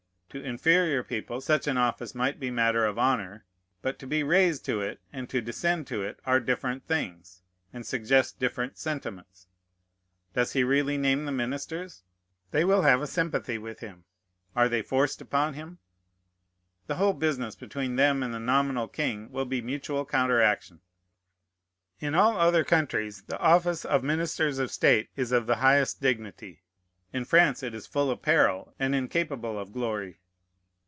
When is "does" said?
10.33-10.53